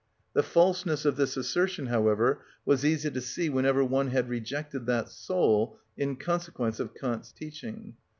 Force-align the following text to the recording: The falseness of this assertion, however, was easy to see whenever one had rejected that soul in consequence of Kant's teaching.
The 0.33 0.41
falseness 0.41 1.05
of 1.05 1.15
this 1.15 1.37
assertion, 1.37 1.85
however, 1.85 2.41
was 2.65 2.83
easy 2.83 3.11
to 3.11 3.21
see 3.21 3.49
whenever 3.49 3.83
one 3.83 4.07
had 4.07 4.29
rejected 4.29 4.87
that 4.87 5.09
soul 5.09 5.77
in 5.95 6.15
consequence 6.15 6.79
of 6.79 6.95
Kant's 6.95 7.31
teaching. 7.31 7.93